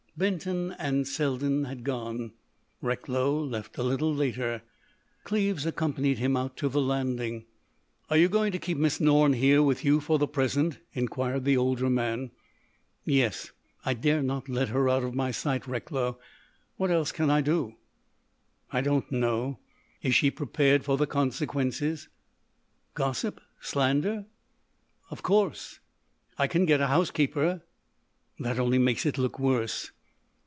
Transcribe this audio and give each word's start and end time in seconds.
Benton 0.17 0.73
and 0.77 1.07
Selden 1.07 1.63
had 1.63 1.83
gone. 1.83 2.33
Recklow 2.79 3.41
left 3.43 3.79
a 3.79 3.83
little 3.83 4.13
later. 4.13 4.61
Cleves 5.23 5.65
accompanied 5.65 6.19
him 6.19 6.37
out 6.37 6.55
to 6.57 6.69
the 6.69 6.81
landing. 6.81 7.45
"Are 8.07 8.17
you 8.17 8.29
going 8.29 8.51
to 8.51 8.59
keep 8.59 8.77
Miss 8.77 8.99
Norne 8.99 9.33
here 9.33 9.63
with 9.63 9.83
you 9.83 9.99
for 9.99 10.19
the 10.19 10.27
present?" 10.27 10.77
inquired 10.93 11.43
the 11.45 11.57
older 11.57 11.89
man. 11.89 12.29
"Yes. 13.03 13.51
I 13.83 13.95
dare 13.95 14.21
not 14.21 14.47
let 14.49 14.67
her 14.69 14.87
out 14.89 15.01
of 15.03 15.15
my 15.15 15.31
sight, 15.31 15.65
Recklow. 15.65 16.19
What 16.77 16.91
else 16.91 17.11
can 17.11 17.31
I 17.31 17.41
do?" 17.41 17.77
"I 18.69 18.81
don't 18.81 19.11
know. 19.11 19.57
Is 20.03 20.13
she 20.13 20.29
prepared 20.29 20.83
for 20.83 20.97
the 20.97 21.07
consequences?" 21.07 22.09
"Gossip? 22.93 23.41
Slander?" 23.59 24.25
"Of 25.09 25.23
course." 25.23 25.79
"I 26.37 26.45
can 26.45 26.65
get 26.65 26.81
a 26.81 26.87
housekeeper." 26.87 27.63
"That 28.39 28.59
only 28.59 28.77
makes 28.77 29.07
it 29.07 29.17
look 29.17 29.39
worse." 29.39 29.89